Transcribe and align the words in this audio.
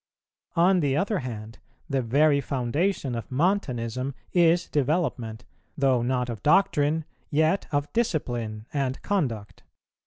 On 0.55 0.79
the 0.79 0.97
other 0.97 1.19
hand 1.19 1.59
the 1.87 2.01
very 2.01 2.41
foundation 2.41 3.13
of 3.13 3.29
Montanism 3.31 4.15
is 4.33 4.67
development, 4.67 5.45
though 5.77 6.01
not 6.01 6.27
of 6.27 6.41
doctrine, 6.41 7.05
yet 7.29 7.67
of 7.71 7.93
discipline 7.93 8.65
and 8.73 8.99
conduct. 9.03 9.61